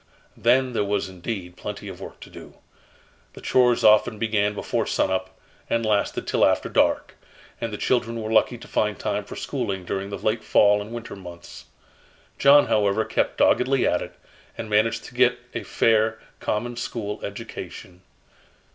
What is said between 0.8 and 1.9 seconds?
was indeed plenty